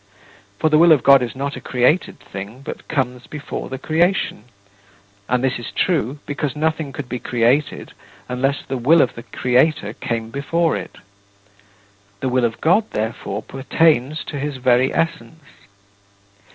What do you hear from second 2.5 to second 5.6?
but comes before the creation and this